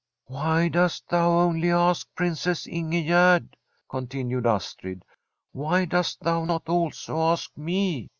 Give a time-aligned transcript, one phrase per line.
[0.19, 3.49] * Why dost thou only ask Princess Ingegerd?
[3.71, 5.05] * continued Astrid.'
[5.51, 8.09] Why dost thou not also ask me?